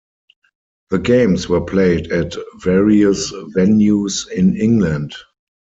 [0.89, 5.13] The games were played at various venues in England.